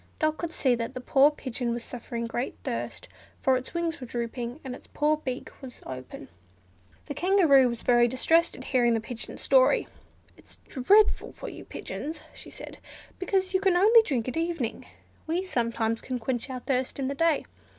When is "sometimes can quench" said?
15.43-16.49